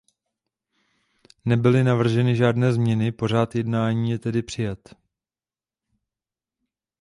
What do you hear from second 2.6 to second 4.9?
změny, pořad jednání je tedy přijat.